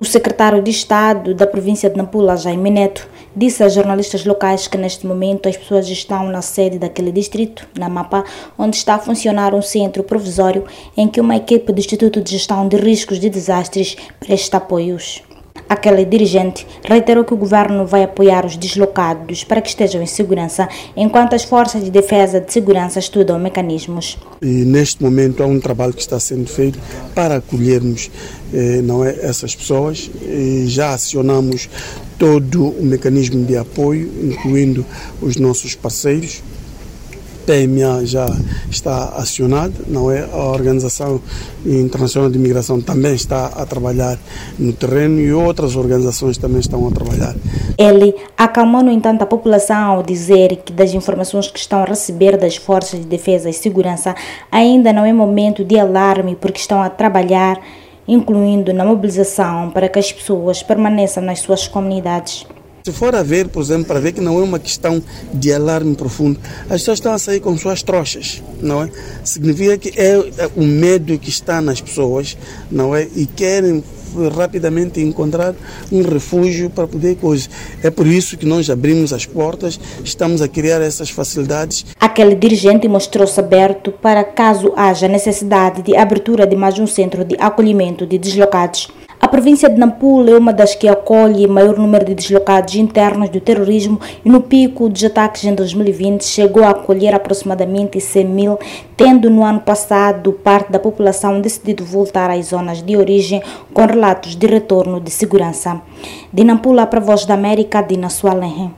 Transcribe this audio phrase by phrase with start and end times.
[0.00, 3.06] O secretário de Estado da província de Nampula, Jaime Neto,
[3.36, 7.86] disse a jornalistas locais que neste momento as pessoas estão na sede daquele distrito, na
[7.86, 8.24] Mapa,
[8.58, 10.64] onde está a funcionar um centro provisório
[10.96, 15.22] em que uma equipe do Instituto de Gestão de Riscos de Desastres presta apoios.
[15.70, 20.68] Aquele dirigente reiterou que o governo vai apoiar os deslocados para que estejam em segurança,
[20.96, 24.18] enquanto as forças de defesa de segurança estudam mecanismos.
[24.42, 26.76] E neste momento há um trabalho que está sendo feito
[27.14, 28.10] para acolhermos
[28.52, 30.10] eh, não é, essas pessoas.
[30.20, 31.70] E já acionamos
[32.18, 34.84] todo o mecanismo de apoio, incluindo
[35.22, 36.42] os nossos parceiros
[37.46, 38.26] PMA já
[38.70, 40.28] está acionada, não é?
[40.32, 41.20] A Organização
[41.64, 44.18] Internacional de Migração também está a trabalhar
[44.58, 47.34] no terreno e outras organizações também estão a trabalhar.
[47.76, 52.36] Ele acalmou, no entanto, a população ao dizer que das informações que estão a receber
[52.36, 54.14] das forças de defesa e segurança
[54.50, 57.60] ainda não é momento de alarme porque estão a trabalhar,
[58.06, 62.46] incluindo na mobilização para que as pessoas permaneçam nas suas comunidades.
[62.82, 65.02] Se for a ver, por exemplo, para ver que não é uma questão
[65.34, 68.90] de alarme profundo, as pessoas estão a sair com suas trouxas, não é?
[69.22, 70.16] Significa que é
[70.56, 72.38] o medo que está nas pessoas,
[72.70, 73.06] não é?
[73.14, 73.84] E querem
[74.34, 75.54] rapidamente encontrar
[75.92, 77.50] um refúgio para poder coisas.
[77.82, 81.84] É por isso que nós abrimos as portas, estamos a criar essas facilidades.
[82.00, 87.36] Aquele dirigente mostrou-se aberto para caso haja necessidade de abertura de mais um centro de
[87.38, 88.88] acolhimento de deslocados.
[89.30, 93.40] A província de Nampula é uma das que acolhe maior número de deslocados internos do
[93.40, 98.58] terrorismo e no pico dos ataques em 2020 chegou a acolher aproximadamente 100 mil,
[98.96, 103.40] tendo no ano passado parte da população decidido voltar às zonas de origem
[103.72, 105.80] com relatos de retorno de segurança.
[106.32, 108.68] De Nampula para a Voz da América, Dina Sualenhe.